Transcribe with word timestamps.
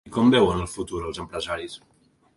I 0.09 0.11
com 0.13 0.31
veuen 0.35 0.63
el 0.63 0.71
futur 0.71 1.03
els 1.11 1.21
empresaris? 1.27 1.77